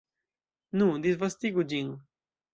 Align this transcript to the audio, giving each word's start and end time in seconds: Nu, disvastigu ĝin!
Nu, 0.83 0.87
disvastigu 1.03 1.67
ĝin! 1.75 1.95